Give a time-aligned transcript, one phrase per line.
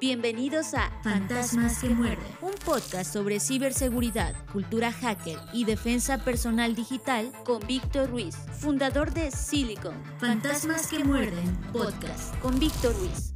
[0.00, 7.32] Bienvenidos a Fantasmas que muerden, un podcast sobre ciberseguridad, cultura hacker y defensa personal digital
[7.44, 10.00] con Víctor Ruiz, fundador de Silicon.
[10.20, 13.34] Fantasmas que muerden, podcast con Víctor Ruiz.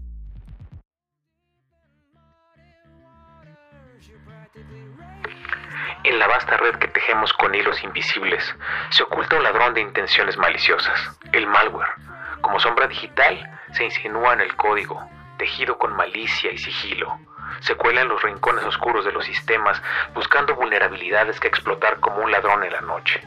[6.04, 8.44] En la vasta red que tejemos con hilos invisibles
[8.90, 11.90] se oculta un ladrón de intenciones maliciosas, el malware.
[12.40, 15.01] Como sombra digital, se insinúa en el código,
[15.38, 17.19] tejido con malicia y sigilo.
[17.60, 19.80] Se cuela en los rincones oscuros de los sistemas,
[20.15, 23.23] buscando vulnerabilidades que explotar como un ladrón en la noche.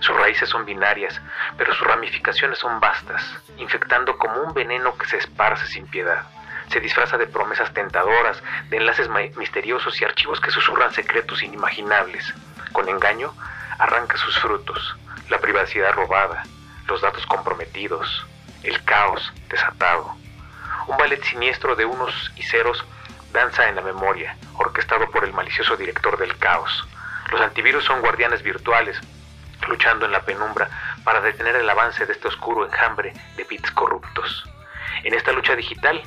[0.00, 1.20] Sus raíces son binarias,
[1.56, 3.22] pero sus ramificaciones son vastas,
[3.56, 6.26] infectando como un veneno que se esparce sin piedad.
[6.68, 12.34] Se disfraza de promesas tentadoras, de enlaces misteriosos y archivos que susurran secretos inimaginables.
[12.72, 13.32] Con engaño,
[13.78, 14.96] arranca sus frutos,
[15.30, 16.42] la privacidad robada,
[16.88, 18.26] los datos comprometidos,
[18.62, 20.14] el caos desatado.
[20.86, 22.84] Un ballet siniestro de unos y ceros
[23.32, 26.86] danza en la memoria, orquestado por el malicioso director del caos.
[27.30, 28.98] Los antivirus son guardianes virtuales,
[29.68, 30.68] luchando en la penumbra
[31.04, 34.48] para detener el avance de este oscuro enjambre de bits corruptos.
[35.02, 36.02] En esta lucha digital,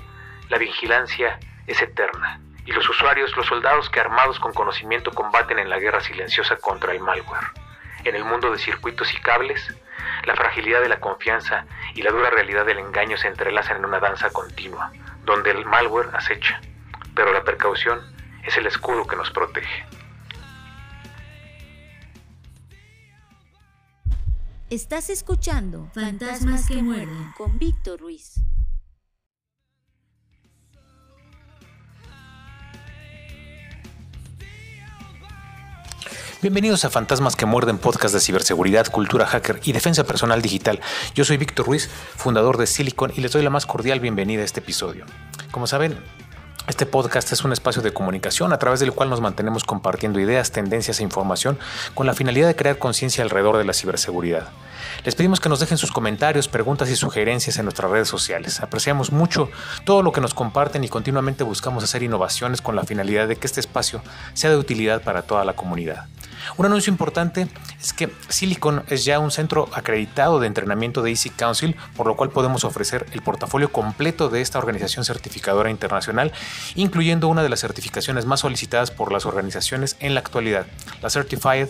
[0.50, 5.70] la vigilancia es eterna, y los usuarios, los soldados que armados con conocimiento combaten en
[5.70, 7.48] la guerra silenciosa contra el malware.
[8.06, 9.75] En el mundo de circuitos y cables,
[10.25, 14.00] la fragilidad de la confianza y la dura realidad del engaño se entrelazan en una
[14.00, 14.92] danza continua,
[15.26, 16.59] donde el malware acecha,
[17.16, 18.00] pero la precaución
[18.46, 19.86] es el escudo que nos protege.
[24.70, 28.36] Estás escuchando Fantasmas que muerden con Víctor Ruiz.
[36.42, 40.80] Bienvenidos a Fantasmas que Muerden, podcast de ciberseguridad, cultura hacker y defensa personal digital.
[41.14, 44.46] Yo soy Víctor Ruiz, fundador de Silicon, y les doy la más cordial bienvenida a
[44.46, 45.04] este episodio.
[45.52, 46.00] Como saben,
[46.70, 50.54] este podcast es un espacio de comunicación a través del cual nos mantenemos compartiendo ideas,
[50.54, 51.59] tendencias e información
[51.94, 54.47] con la finalidad de crear conciencia alrededor de la ciberseguridad.
[55.03, 58.59] Les pedimos que nos dejen sus comentarios, preguntas y sugerencias en nuestras redes sociales.
[58.62, 59.50] Apreciamos mucho
[59.85, 63.47] todo lo que nos comparten y continuamente buscamos hacer innovaciones con la finalidad de que
[63.47, 64.01] este espacio
[64.34, 66.07] sea de utilidad para toda la comunidad.
[66.57, 67.47] Un anuncio importante
[67.81, 72.16] es que Silicon es ya un centro acreditado de entrenamiento de Easy Council, por lo
[72.16, 76.31] cual podemos ofrecer el portafolio completo de esta organización certificadora internacional,
[76.75, 80.66] incluyendo una de las certificaciones más solicitadas por las organizaciones en la actualidad,
[81.01, 81.69] la Certified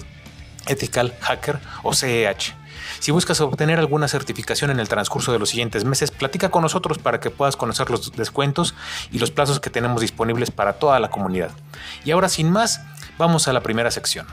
[0.70, 2.56] Ethical Hacker o CEH.
[3.00, 6.98] Si buscas obtener alguna certificación en el transcurso de los siguientes meses, platica con nosotros
[6.98, 8.76] para que puedas conocer los descuentos
[9.12, 11.52] y los plazos que tenemos disponibles para toda la comunidad.
[12.06, 12.82] Y ahora sin más,
[13.18, 14.28] vamos a la primera sección.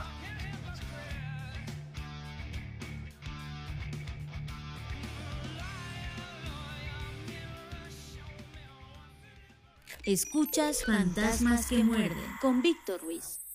[10.03, 13.46] Escuchas Fantasmas que muerden con Víctor Ruiz.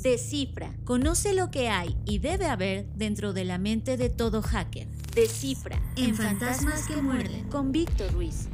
[0.00, 4.88] Descifra, conoce lo que hay y debe haber dentro de la mente de todo hacker.
[5.14, 8.48] Descifra en Fantasmas que muerden con Víctor Ruiz.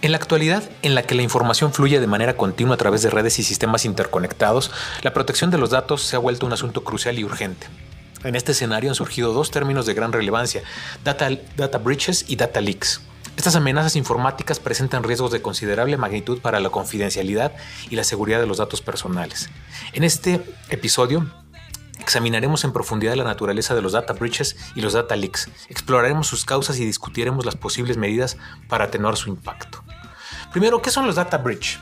[0.00, 3.10] En la actualidad, en la que la información fluye de manera continua a través de
[3.10, 4.70] redes y sistemas interconectados,
[5.02, 7.66] la protección de los datos se ha vuelto un asunto crucial y urgente.
[8.24, 10.62] En este escenario han surgido dos términos de gran relevancia,
[11.04, 13.00] data, data breaches y data leaks.
[13.36, 17.52] Estas amenazas informáticas presentan riesgos de considerable magnitud para la confidencialidad
[17.88, 19.48] y la seguridad de los datos personales.
[19.92, 21.26] En este episodio
[22.00, 26.46] Examinaremos en profundidad la naturaleza de los data breaches y los data leaks, exploraremos sus
[26.46, 29.84] causas y discutiremos las posibles medidas para atenuar su impacto.
[30.52, 31.78] Primero, ¿qué son los data breach?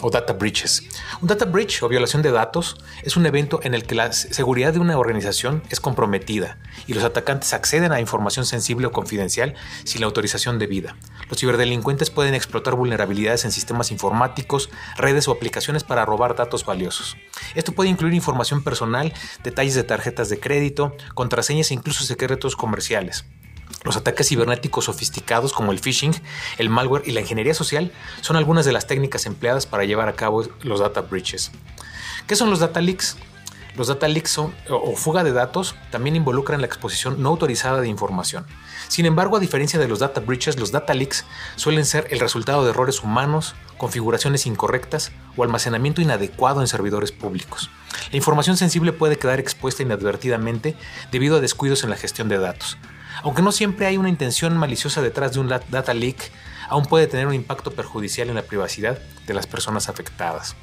[0.00, 0.82] O data breaches.
[1.20, 4.72] Un data breach o violación de datos es un evento en el que la seguridad
[4.72, 9.54] de una organización es comprometida y los atacantes acceden a información sensible o confidencial
[9.84, 10.96] sin la autorización debida.
[11.28, 17.16] Los ciberdelincuentes pueden explotar vulnerabilidades en sistemas informáticos, redes o aplicaciones para robar datos valiosos.
[17.54, 23.24] Esto puede incluir información personal, detalles de tarjetas de crédito, contraseñas e incluso secretos comerciales.
[23.84, 26.14] Los ataques cibernéticos sofisticados como el phishing,
[26.58, 27.92] el malware y la ingeniería social
[28.22, 31.52] son algunas de las técnicas empleadas para llevar a cabo los data breaches.
[32.26, 33.16] ¿Qué son los data leaks?
[33.76, 34.52] Los data leaks o
[34.96, 38.46] fuga de datos también involucran la exposición no autorizada de información.
[38.86, 41.24] Sin embargo, a diferencia de los data breaches, los data leaks
[41.56, 47.68] suelen ser el resultado de errores humanos, configuraciones incorrectas o almacenamiento inadecuado en servidores públicos.
[48.12, 50.76] La información sensible puede quedar expuesta inadvertidamente
[51.10, 52.78] debido a descuidos en la gestión de datos,
[53.22, 56.30] aunque no siempre hay una intención maliciosa detrás de un data leak,
[56.68, 60.56] aún puede tener un impacto perjudicial en la privacidad de las personas afectadas.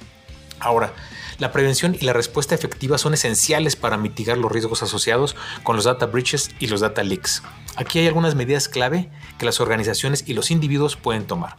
[0.59, 0.93] Ahora,
[1.41, 5.85] La prevención y la respuesta efectiva son esenciales para mitigar los riesgos asociados con los
[5.85, 7.41] data breaches y los data leaks.
[7.77, 9.09] Aquí hay algunas medidas clave
[9.39, 11.55] que las organizaciones y los individuos pueden tomar.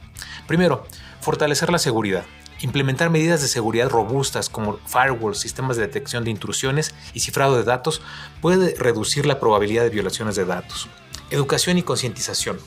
[0.46, 0.86] Primero,
[1.20, 2.22] fortalecer la seguridad.
[2.62, 7.64] Implementar medidas de seguridad robustas como firewalls, sistemas de detección de intrusiones y cifrado de
[7.64, 8.00] datos
[8.40, 10.88] puede reducir la probabilidad de violaciones de datos.
[11.30, 12.58] Educación y concientización.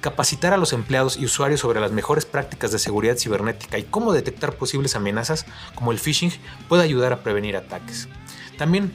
[0.00, 4.14] Capacitar a los empleados y usuarios sobre las mejores prácticas de seguridad cibernética y cómo
[4.14, 5.44] detectar posibles amenazas
[5.74, 6.32] como el phishing
[6.66, 8.08] puede ayudar a prevenir ataques.
[8.56, 8.94] También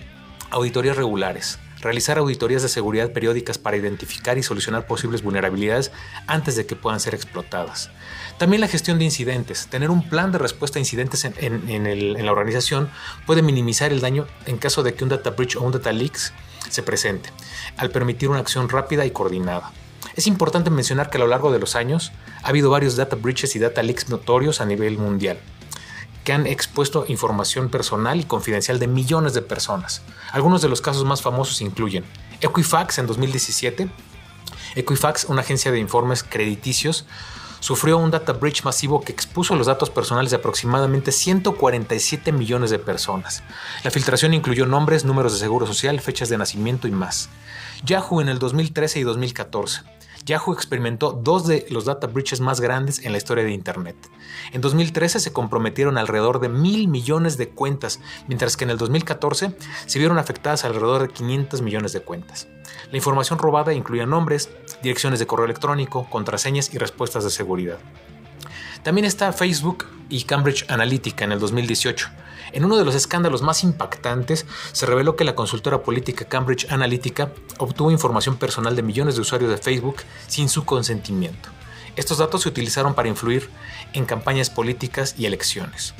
[0.50, 1.60] auditorías regulares.
[1.82, 5.92] Realizar auditorías de seguridad periódicas para identificar y solucionar posibles vulnerabilidades
[6.28, 7.90] antes de que puedan ser explotadas.
[8.38, 9.68] También la gestión de incidentes.
[9.68, 12.90] Tener un plan de respuesta a incidentes en, la organización
[13.26, 16.18] puede minimizar el daño en caso de que un data breach o un data leak
[16.70, 17.30] se presente,
[17.78, 19.72] al permitir una acción rápida y coordinada.
[20.16, 22.12] Es importante mencionar que a lo largo de los años
[22.44, 25.40] ha habido varios data breaches y data leaks notorios a nivel mundial
[26.30, 30.04] que han expuesto información personal y confidencial de millones de personas.
[30.32, 32.06] Algunos de los casos más famosos incluyen
[32.40, 33.90] Equifax en 2017.
[34.76, 37.08] Equifax, una agencia de informes crediticios,
[37.62, 42.78] sufrió un data breach masivo que expuso los datos personales de aproximadamente 147 millones de
[42.78, 43.42] personas.
[43.84, 47.30] La filtración incluyó nombres, números de seguro social, fechas de nacimiento y más.
[47.84, 49.82] Yahoo en el 2013 y 2014.
[50.26, 53.96] Yahoo experimentó dos de los data breaches más grandes en la historia de Internet.
[54.52, 59.56] En 2013 se comprometieron alrededor de mil millones de cuentas, mientras que en el 2014
[59.86, 62.48] se vieron afectadas alrededor de 500 millones de cuentas.
[62.92, 64.50] La información robada incluía nombres,
[64.82, 67.78] direcciones de correo electrónico, contraseñas y respuestas de seguridad.
[68.84, 72.10] También está Facebook y Cambridge Analytica en el 2018.
[72.52, 77.32] En uno de los escándalos más impactantes, se reveló que la consultora política Cambridge Analytica
[77.58, 79.98] obtuvo información personal de millones de usuarios de Facebook
[80.28, 81.50] sin su consentimiento.
[81.96, 83.50] Estos datos se utilizaron para influir
[83.94, 85.94] en campañas políticas y elecciones.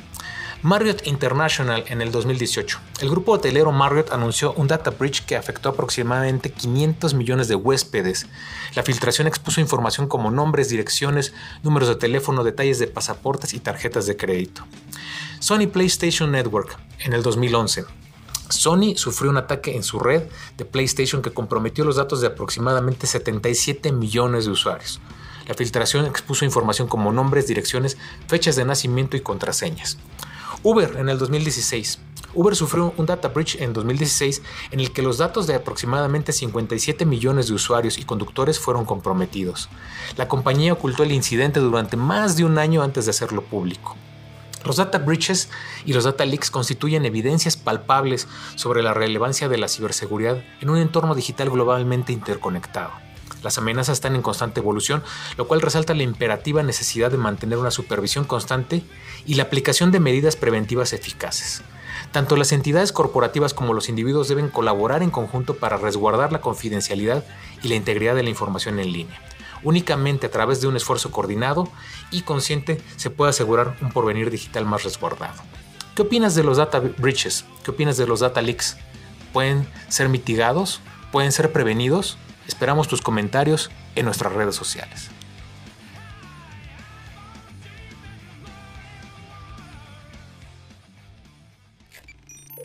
[0.62, 2.80] Marriott International en el 2018.
[3.00, 8.26] El grupo hotelero Marriott anunció un data breach que afectó aproximadamente 500 millones de huéspedes.
[8.74, 11.32] La filtración expuso información como nombres, direcciones,
[11.62, 14.66] números de teléfono, detalles de pasaportes y tarjetas de crédito.
[15.40, 17.86] Sony PlayStation Network en el 2011.
[18.50, 20.24] Sony sufrió un ataque en su red
[20.58, 25.00] de PlayStation que comprometió los datos de aproximadamente 77 millones de usuarios.
[25.48, 27.96] La filtración expuso información como nombres, direcciones,
[28.28, 29.96] fechas de nacimiento y contraseñas.
[30.62, 32.00] Uber en el 2016.
[32.34, 34.42] Uber sufrió un data breach en 2016
[34.72, 39.70] en el que los datos de aproximadamente 57 millones de usuarios y conductores fueron comprometidos.
[40.18, 43.96] La compañía ocultó el incidente durante más de un año antes de hacerlo público.
[44.64, 45.48] Los data breaches
[45.84, 50.78] y los data leaks constituyen evidencias palpables sobre la relevancia de la ciberseguridad en un
[50.78, 52.90] entorno digital globalmente interconectado.
[53.42, 55.02] Las amenazas están en constante evolución,
[55.38, 58.82] lo cual resalta la imperativa necesidad de mantener una supervisión constante
[59.24, 61.62] y la aplicación de medidas preventivas eficaces.
[62.12, 67.24] Tanto las entidades corporativas como los individuos deben colaborar en conjunto para resguardar la confidencialidad
[67.62, 69.20] y la integridad de la información en línea.
[69.62, 71.68] Únicamente a través de un esfuerzo coordinado
[72.10, 75.42] y consciente se puede asegurar un porvenir digital más resguardado.
[75.94, 77.44] ¿Qué opinas de los data breaches?
[77.64, 78.76] ¿Qué opinas de los data leaks?
[79.32, 80.80] ¿Pueden ser mitigados?
[81.12, 82.16] ¿Pueden ser prevenidos?
[82.46, 85.10] Esperamos tus comentarios en nuestras redes sociales.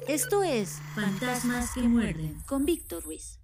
[0.08, 3.40] Esto es Fantasmas que muerden con Víctor Ruiz.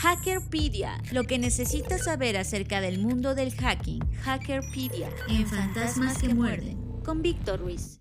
[0.00, 3.98] Hackerpedia, lo que necesitas saber acerca del mundo del hacking.
[4.22, 7.97] Hackerpedia en Fantasmas que muerden con Víctor Ruiz.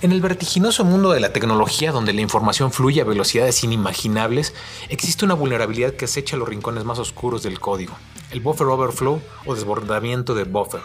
[0.00, 4.54] En el vertiginoso mundo de la tecnología, donde la información fluye a velocidades inimaginables,
[4.90, 7.96] existe una vulnerabilidad que acecha los rincones más oscuros del código,
[8.30, 10.82] el buffer overflow o desbordamiento de buffer.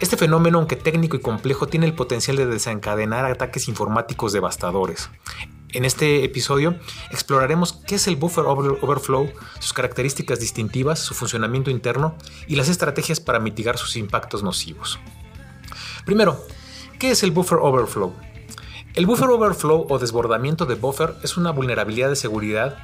[0.00, 5.10] Este fenómeno, aunque técnico y complejo, tiene el potencial de desencadenar ataques informáticos devastadores.
[5.74, 6.76] En este episodio
[7.10, 13.20] exploraremos qué es el buffer overflow, sus características distintivas, su funcionamiento interno y las estrategias
[13.20, 14.98] para mitigar sus impactos nocivos.
[16.06, 16.42] Primero,
[17.02, 18.14] ¿Qué es el buffer overflow?
[18.94, 22.78] El buffer overflow o desbordamiento de buffer es una vulnerabilidad de seguridad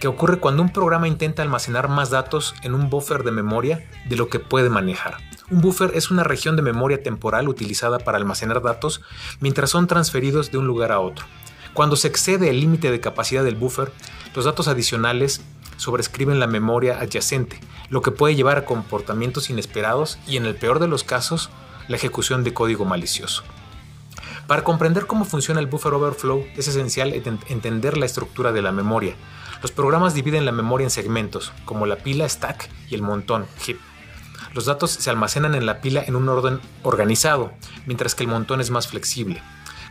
[0.00, 4.16] que ocurre cuando un programa intenta almacenar más datos en un buffer de memoria de
[4.16, 5.18] lo que puede manejar.
[5.50, 9.02] Un buffer es una región de memoria temporal utilizada para almacenar datos
[9.38, 11.26] mientras son transferidos de un lugar a otro.
[11.74, 13.92] Cuando se excede el límite de capacidad del buffer,
[14.34, 15.42] los datos adicionales
[15.76, 17.60] sobrescriben la memoria adyacente,
[17.90, 21.50] lo que puede llevar a comportamientos inesperados y en el peor de los casos,
[21.86, 23.44] la ejecución de código malicioso.
[24.48, 29.14] Para comprender cómo funciona el buffer overflow es esencial entender la estructura de la memoria.
[29.60, 33.76] Los programas dividen la memoria en segmentos, como la pila stack y el montón heap.
[34.54, 37.52] Los datos se almacenan en la pila en un orden organizado,
[37.84, 39.42] mientras que el montón es más flexible.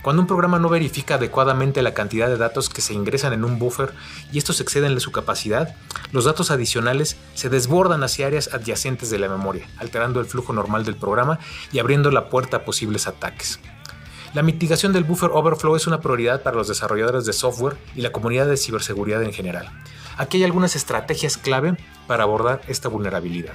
[0.01, 3.59] Cuando un programa no verifica adecuadamente la cantidad de datos que se ingresan en un
[3.59, 3.93] buffer
[4.31, 5.75] y estos exceden de su capacidad,
[6.11, 10.83] los datos adicionales se desbordan hacia áreas adyacentes de la memoria, alterando el flujo normal
[10.83, 11.37] del programa
[11.71, 13.59] y abriendo la puerta a posibles ataques.
[14.34, 18.12] La mitigación del buffer overflow es una prioridad para los desarrolladores de software y la
[18.12, 19.69] comunidad de ciberseguridad en general.
[20.17, 23.53] Aquí hay algunas estrategias clave para abordar esta vulnerabilidad.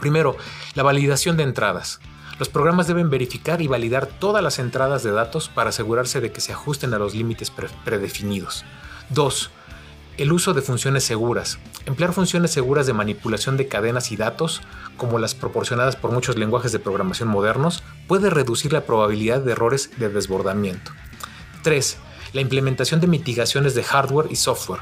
[0.00, 0.36] Primero,
[0.74, 2.00] la validación de entradas.
[2.38, 6.40] Los programas deben verificar y validar todas las entradas de datos para asegurarse de que
[6.40, 7.52] se ajusten a los límites
[7.84, 8.64] predefinidos.
[9.10, 9.50] 2.
[10.18, 11.60] El uso de funciones seguras.
[11.86, 14.62] Emplear funciones seguras de manipulación de cadenas y datos,
[14.96, 19.92] como las proporcionadas por muchos lenguajes de programación modernos, puede reducir la probabilidad de errores
[19.96, 20.90] de desbordamiento.
[21.62, 21.98] 3.
[22.32, 24.80] La implementación de mitigaciones de hardware y software.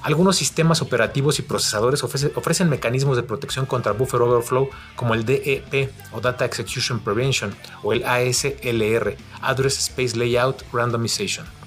[0.00, 5.92] Algunos sistemas operativos y procesadores ofrecen mecanismos de protección contra buffer overflow como el DEP
[6.12, 11.59] o Data Execution Prevention o el ASLR, Address Space Layout Randomization.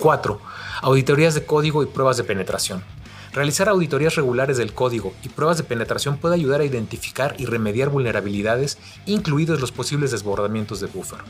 [0.00, 0.40] 4.
[0.80, 2.82] Auditorías de código y pruebas de penetración.
[3.32, 7.90] Realizar auditorías regulares del código y pruebas de penetración puede ayudar a identificar y remediar
[7.90, 11.20] vulnerabilidades, incluidos los posibles desbordamientos de buffer.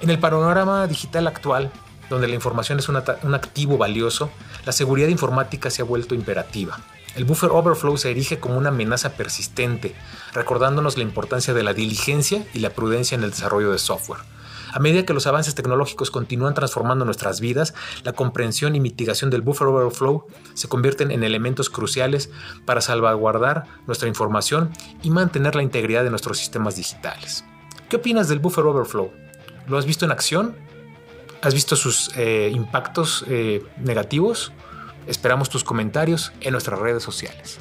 [0.00, 1.70] En el panorama digital actual,
[2.10, 4.30] donde la información es un, activo valioso,
[4.64, 6.80] la seguridad informática se ha vuelto imperativa.
[7.14, 9.94] El buffer overflow se erige como una amenaza persistente,
[10.32, 14.22] recordándonos la importancia de la diligencia y la prudencia en el desarrollo de software.
[14.72, 19.42] A medida que los avances tecnológicos continúan transformando nuestras vidas, la comprensión y mitigación del
[19.42, 22.30] buffer overflow se convierten en elementos cruciales
[22.64, 24.70] para salvaguardar nuestra información
[25.02, 27.44] y mantener la integridad de nuestros sistemas digitales.
[27.88, 29.10] ¿Qué opinas del buffer overflow?
[29.66, 30.56] ¿Lo has visto en acción?
[31.42, 34.52] ¿Has visto sus eh, impactos eh, negativos?
[35.06, 37.60] Esperamos tus comentarios en nuestras redes sociales.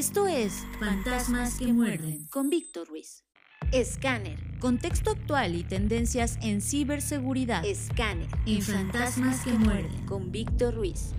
[0.00, 3.22] Esto es Fantasmas que muerden con Víctor Ruiz.
[3.70, 4.38] Escáner.
[4.58, 7.62] Contexto actual y tendencias en ciberseguridad.
[7.66, 8.28] Escáner.
[8.46, 11.10] En Fantasmas que muerden con Víctor Ruiz.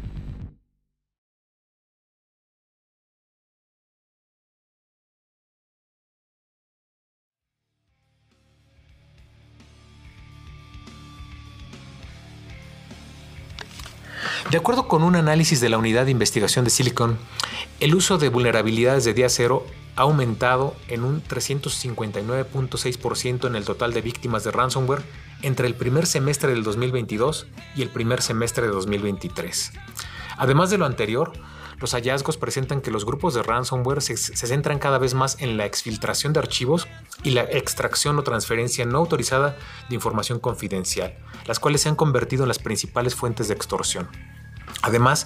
[14.49, 17.19] De acuerdo con un análisis de la unidad de investigación de Silicon,
[17.81, 23.91] el uso de vulnerabilidades de día cero ha aumentado en un 359.6% en el total
[23.91, 25.01] de víctimas de ransomware
[25.41, 29.71] entre el primer semestre del 2022 y el primer semestre de 2023.
[30.37, 31.33] Además de lo anterior,
[31.79, 35.65] los hallazgos presentan que los grupos de ransomware se, centran cada vez más en la
[35.65, 36.87] exfiltración de archivos
[37.23, 39.57] y la extracción o transferencia no autorizada
[39.89, 44.07] de información confidencial, las cuales se han convertido en las principales fuentes de extorsión.
[44.83, 45.25] Además,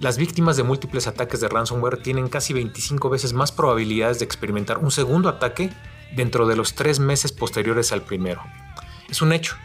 [0.00, 4.78] las víctimas de múltiples ataques de ransomware tienen casi 25 veces más probabilidades de experimentar
[4.78, 5.70] un segundo ataque
[6.14, 8.42] dentro de los tres meses posteriores al primero.
[9.08, 9.56] Es un hecho.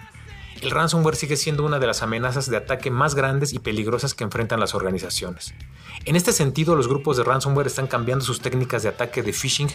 [0.62, 4.24] El ransomware sigue siendo una de las amenazas de ataque más grandes y peligrosas que
[4.24, 5.54] enfrentan las organizaciones.
[6.06, 9.70] En este sentido, los grupos de ransomware están cambiando sus técnicas de ataque de phishing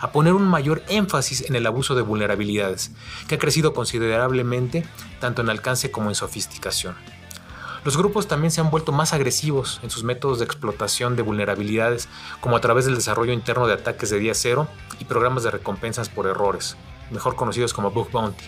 [0.00, 2.90] a poner un mayor énfasis en el abuso de vulnerabilidades,
[3.28, 4.84] que ha crecido considerablemente
[5.20, 6.96] tanto en alcance como en sofisticación.
[7.82, 12.08] Los grupos también se han vuelto más agresivos en sus métodos de explotación de vulnerabilidades,
[12.40, 14.68] como a través del desarrollo interno de ataques de día cero
[14.98, 16.76] y programas de recompensas por errores,
[17.10, 18.44] mejor conocidos como Bug Bounty.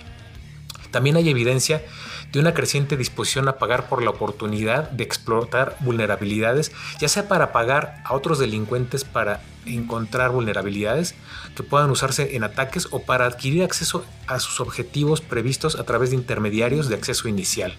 [0.91, 1.83] También hay evidencia
[2.31, 6.71] de una creciente disposición a pagar por la oportunidad de explotar vulnerabilidades,
[7.01, 11.15] ya sea para pagar a otros delincuentes para encontrar vulnerabilidades
[11.57, 16.11] que puedan usarse en ataques o para adquirir acceso a sus objetivos previstos a través
[16.11, 17.75] de intermediarios de acceso inicial.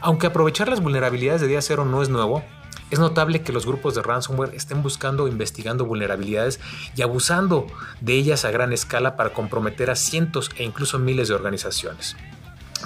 [0.00, 2.44] Aunque aprovechar las vulnerabilidades de día cero no es nuevo,
[2.90, 6.60] es notable que los grupos de ransomware estén buscando investigando vulnerabilidades
[6.96, 7.66] y abusando
[8.00, 12.16] de ellas a gran escala para comprometer a cientos e incluso miles de organizaciones.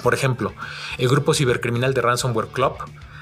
[0.01, 0.53] Por ejemplo,
[0.97, 2.73] el grupo cibercriminal de Ransomware Club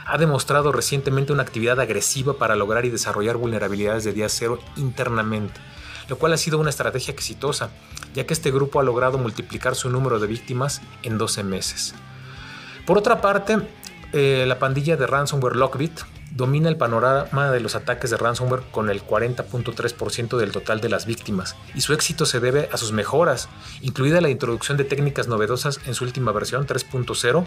[0.05, 5.59] ha demostrado recientemente una actividad agresiva para lograr y desarrollar vulnerabilidades de día cero internamente,
[6.07, 7.69] lo cual ha sido una estrategia exitosa,
[8.15, 11.93] ya que este grupo ha logrado multiplicar su número de víctimas en 12 meses.
[12.85, 13.59] Por otra parte,
[14.13, 16.01] eh, la pandilla de ransomware Lockbit
[16.31, 21.05] domina el panorama de los ataques de ransomware con el 40.3% del total de las
[21.05, 23.49] víctimas, y su éxito se debe a sus mejoras,
[23.81, 27.45] incluida la introducción de técnicas novedosas en su última versión 3.0,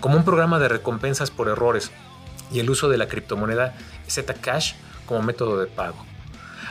[0.00, 1.90] como un programa de recompensas por errores
[2.50, 3.74] y el uso de la criptomoneda
[4.08, 4.74] Zcash
[5.06, 6.11] como método de pago.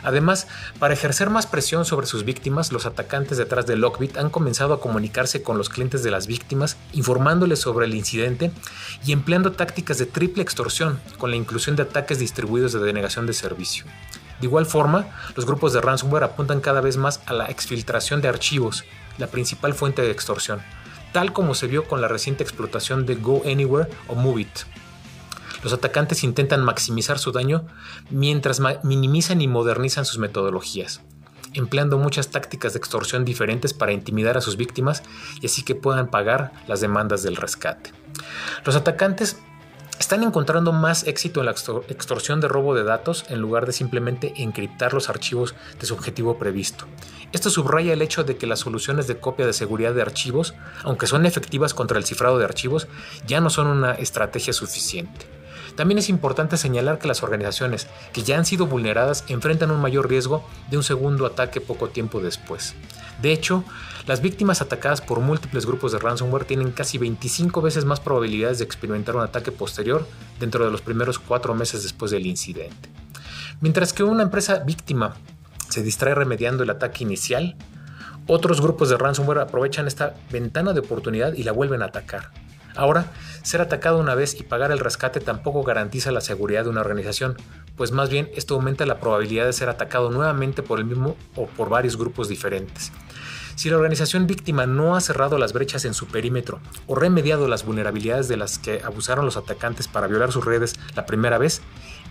[0.02, 4.74] Además, para ejercer más presión sobre sus víctimas, los atacantes detrás de Lockbit han comenzado
[4.74, 8.50] a comunicarse con los clientes de las víctimas, informándoles sobre el incidente
[9.04, 13.32] y empleando tácticas de triple extorsión, con la inclusión de ataques distribuidos de denegación de
[13.32, 13.84] servicio.
[14.40, 15.06] De igual forma,
[15.36, 18.84] los grupos de ransomware apuntan cada vez más a la exfiltración de archivos,
[19.18, 20.60] la principal fuente de extorsión,
[21.12, 24.64] tal como se vio con la reciente explotación de Go Anywhere o Moveit.
[25.62, 27.66] Los atacantes intentan maximizar su daño
[28.10, 31.02] mientras minimizan y modernizan sus metodologías,
[31.54, 35.02] empleando muchas tácticas de extorsión diferentes para intimidar a sus víctimas
[35.40, 37.92] y así que puedan pagar las demandas del rescate.
[38.64, 39.36] Los atacantes
[39.98, 44.32] están encontrando más éxito en la extorsión de robo de datos en lugar de simplemente
[44.42, 46.86] encriptar los archivos de su objetivo previsto.
[47.30, 51.06] Esto subraya el hecho de que las soluciones de copia de seguridad de archivos, aunque
[51.06, 52.88] son efectivas contra el cifrado de archivos,
[53.26, 55.31] ya no son una estrategia suficiente.
[55.76, 60.08] También es importante señalar que las organizaciones que ya han sido vulneradas enfrentan un mayor
[60.08, 62.74] riesgo de un segundo ataque poco tiempo después.
[63.22, 63.64] De hecho,
[64.06, 68.64] las víctimas atacadas por múltiples grupos de ransomware tienen casi 25 veces más probabilidades de
[68.64, 70.06] experimentar un ataque posterior
[70.40, 72.90] dentro de los primeros cuatro meses después del incidente.
[73.60, 75.14] Mientras que una empresa víctima
[75.68, 77.56] se distrae remediando el ataque inicial,
[78.26, 82.30] otros grupos de ransomware aprovechan esta ventana de oportunidad y la vuelven a atacar.
[82.74, 83.12] Ahora,
[83.42, 87.36] ser atacado una vez y pagar el rescate tampoco garantiza la seguridad de una organización,
[87.76, 91.46] pues más bien esto aumenta la probabilidad de ser atacado nuevamente por el mismo o
[91.46, 92.92] por varios grupos diferentes.
[93.54, 97.64] Si la organización víctima no ha cerrado las brechas en su perímetro o remediado las
[97.64, 101.60] vulnerabilidades de las que abusaron los atacantes para violar sus redes la primera vez,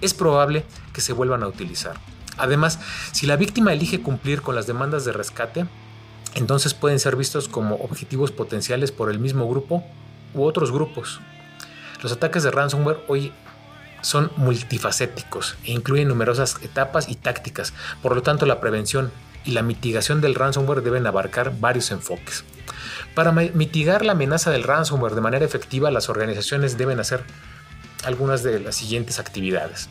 [0.02, 0.64] es probable
[0.94, 1.96] que se vuelvan a utilizar.
[2.38, 2.80] Además,
[3.12, 5.66] si la víctima elige cumplir con las demandas de rescate,
[6.36, 9.84] entonces pueden ser vistos como objetivos potenciales por el mismo grupo
[10.34, 11.20] u otros grupos.
[12.02, 13.32] Los ataques de ransomware hoy
[14.02, 19.12] son multifacéticos e incluyen numerosas etapas y tácticas, por lo tanto la prevención
[19.46, 22.44] y la mitigación del ransomware deben abarcar varios enfoques.
[23.16, 27.24] Para mitigar la amenaza del ransomware de manera efectiva, las organizaciones deben hacer
[28.04, 29.90] algunas de las siguientes actividades.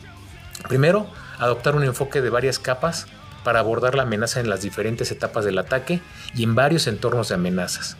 [0.67, 1.07] Primero,
[1.39, 3.07] adoptar un enfoque de varias capas
[3.43, 6.01] para abordar la amenaza en las diferentes etapas del ataque
[6.35, 7.97] y en varios entornos de amenazas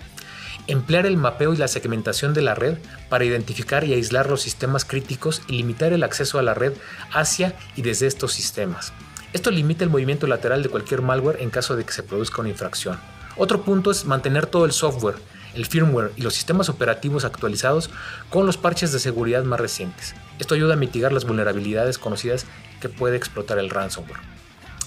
[0.68, 2.78] emplear el mapeo y la segmentación de la red
[3.10, 6.74] para identificar y aislar los sistemas críticos y limitar el acceso a la red
[7.12, 8.94] hacia y desde estos sistemas.
[9.34, 12.50] Esto limita el movimiento lateral de cualquier malware en caso de que se produzca una
[12.50, 13.00] infracción.
[13.38, 15.16] Otro punto es mantener todo el software,
[15.56, 17.90] el firmware y los sistemas operativos actualizados
[18.30, 20.16] con los parches de seguridad más recientes.
[20.40, 22.46] Esto ayuda a mitigar las vulnerabilidades conocidas
[22.82, 24.41] que puede explotar el ransomware.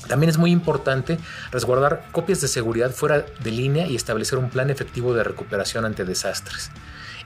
[0.09, 1.19] También es muy importante
[1.51, 6.05] resguardar copias de seguridad fuera de línea y establecer un plan efectivo de recuperación ante
[6.05, 6.71] desastres.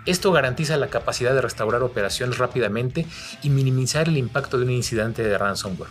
[0.07, 3.07] Esto garantiza la capacidad de restaurar operaciones rápidamente
[3.43, 5.91] y minimizar el impacto de un incidente de ransomware.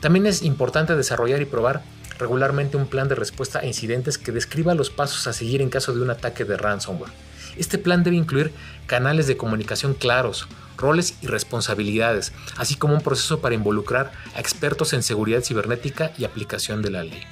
[0.00, 1.82] También es importante desarrollar y probar
[2.18, 5.94] regularmente un plan de respuesta a incidentes que describa los pasos a seguir en caso
[5.94, 7.12] de un ataque de ransomware.
[7.56, 8.52] Este plan debe incluir
[8.86, 14.92] canales de comunicación claros, roles y responsabilidades, así como un proceso para involucrar a expertos
[14.92, 17.22] en seguridad cibernética y aplicación de la ley.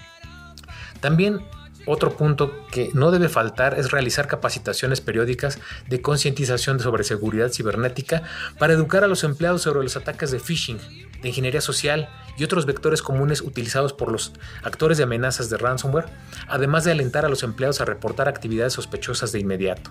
[1.01, 1.43] También
[1.87, 8.23] otro punto que no debe faltar es realizar capacitaciones periódicas de concientización sobre seguridad cibernética
[8.59, 10.79] para educar a los empleados sobre los ataques de phishing,
[11.25, 14.33] de ingeniería social y otros vectores comunes utilizados por los
[14.63, 16.07] actores de amenazas de ransomware,
[16.49, 19.91] además de alentar a los empleados a reportar actividades sospechosas de inmediato.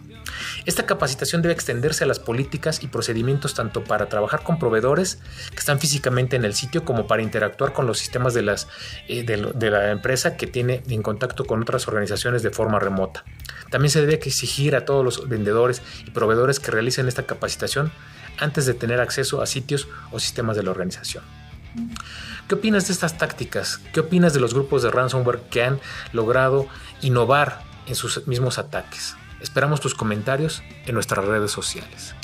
[0.66, 5.20] Esta capacitación debe extenderse a las políticas y procedimientos tanto para trabajar con proveedores
[5.50, 8.56] que están físicamente en el sitio como para interactuar con los sistemas de,
[9.08, 13.24] eh, de la empresa que tiene en contacto con otras organizaciones de forma remota.
[13.72, 17.92] También se debe exigir a todos los vendedores y proveedores que realicen esta capacitación
[18.40, 21.24] antes de tener acceso a sitios o sistemas de la organización.
[22.48, 23.80] ¿Qué opinas de estas tácticas?
[23.94, 25.80] ¿Qué opinas de los grupos de ransomware que han
[26.12, 26.68] logrado
[27.02, 29.16] innovar en sus mismos ataques?
[29.42, 32.16] Esperamos tus comentarios en nuestras redes sociales.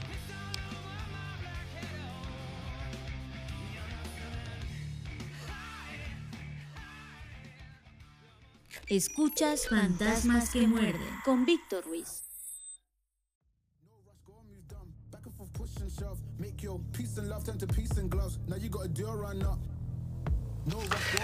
[8.88, 12.29] Escuchas Fantasmas que muerden con Víctor Ruiz.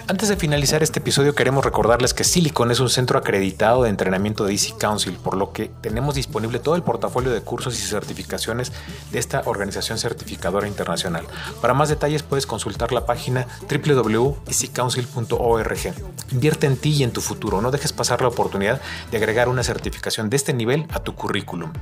[0.08, 4.44] Antes de finalizar este episodio queremos recordarles que Silicon es un centro acreditado de entrenamiento
[4.44, 8.72] de Easy Council, por lo que tenemos disponible todo el portafolio de cursos y certificaciones
[9.12, 11.26] de esta organización certificadora internacional.
[11.60, 15.94] Para más detalles puedes consultar la página www.easycouncil.org.
[16.32, 18.80] Invierte en ti y en tu futuro, no dejes pasar la oportunidad
[19.10, 21.72] de agregar una certificación de este nivel a tu currículum.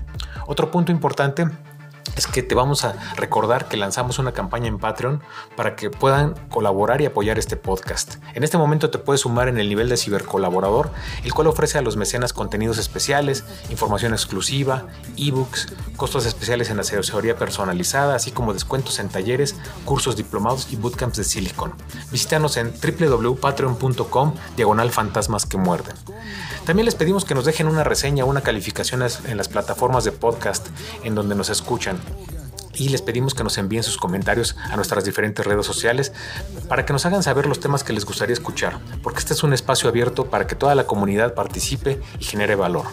[0.47, 1.49] Otro punto importante
[2.17, 5.23] es que te vamos a recordar que lanzamos una campaña en Patreon
[5.57, 8.17] para que puedan colaborar y apoyar este podcast.
[8.35, 10.91] En este momento te puedes sumar en el nivel de cibercolaborador,
[11.25, 14.85] el cual ofrece a los mecenas contenidos especiales, información exclusiva,
[15.17, 21.17] ebooks, costos especiales en asesoría personalizada, así como descuentos en talleres, cursos diplomados y bootcamps
[21.17, 21.75] de Silicon.
[22.11, 25.95] Visítanos en www.patreon.com diagonal fantasmas que muerden.
[26.65, 30.13] También les pedimos que nos dejen una reseña o una calificación en las plataformas de
[30.13, 30.67] podcast
[31.03, 31.99] en donde nos escuchan
[32.77, 36.13] y les pedimos que nos envíen sus comentarios a nuestras diferentes redes sociales
[36.69, 39.53] para que nos hagan saber los temas que les gustaría escuchar, porque este es un
[39.53, 42.87] espacio abierto para que toda la comunidad participe y genere valor.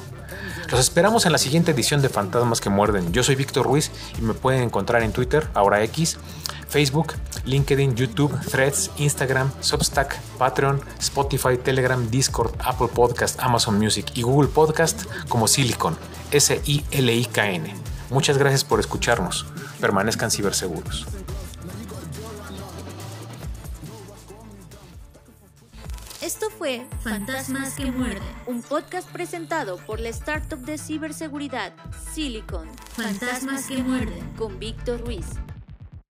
[0.71, 3.11] Los esperamos en la siguiente edición de Fantasmas que Muerden.
[3.11, 6.17] Yo soy Víctor Ruiz y me pueden encontrar en Twitter, ahora X,
[6.69, 7.13] Facebook,
[7.43, 14.47] LinkedIn, YouTube, Threads, Instagram, Substack, Patreon, Spotify, Telegram, Discord, Apple Podcast, Amazon Music y Google
[14.47, 15.97] Podcast como Silicon,
[16.31, 17.90] S-I-L-I-K-N.
[18.11, 19.45] Muchas gracias por escucharnos.
[19.79, 21.07] Permanezcan ciberseguros.
[26.21, 31.73] Esto fue Fantasmas que muerden, un podcast presentado por la startup de ciberseguridad
[32.13, 32.67] Silicon.
[32.95, 35.25] Fantasmas que muerden con Víctor Ruiz.